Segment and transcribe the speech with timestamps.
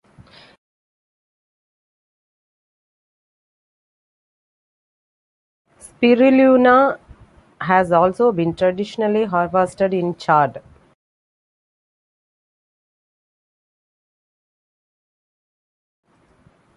[5.79, 6.97] Spirulina
[7.59, 10.63] has also been traditionally harvested in Chad.